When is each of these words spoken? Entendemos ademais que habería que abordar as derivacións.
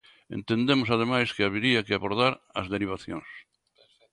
Entendemos 0.37 0.89
ademais 0.95 1.29
que 1.35 1.45
habería 1.47 1.85
que 1.85 1.95
abordar 1.95 2.33
as 2.59 2.67
derivacións. 2.73 3.29